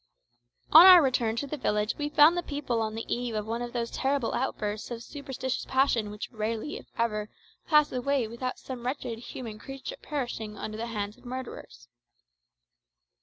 [0.71, 3.61] On our return to the village we found the people on the eve of one
[3.61, 7.29] of those terrible outbursts of superstitious passion which rarely if ever
[7.67, 11.87] pass away without some wretched human creature perishing under the hands of murderers.